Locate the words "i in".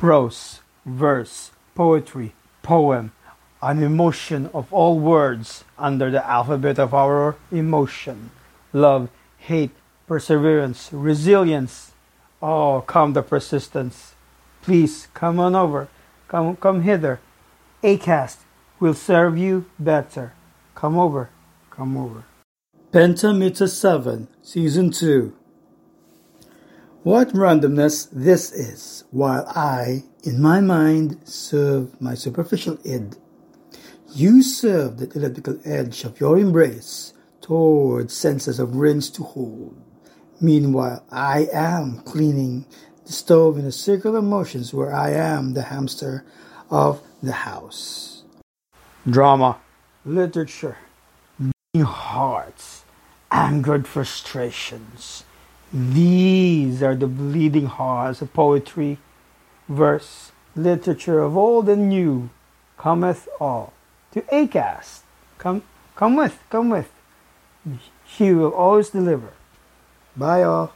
29.48-30.42